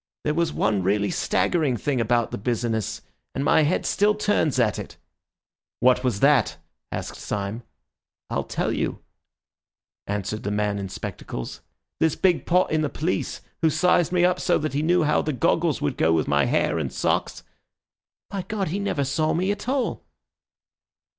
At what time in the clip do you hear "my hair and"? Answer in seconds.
16.27-16.91